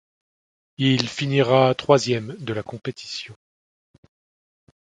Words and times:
Il 0.79 1.07
finira 1.07 1.75
troisième 1.75 2.35
de 2.39 2.53
la 2.53 2.63
compétition. 2.63 3.35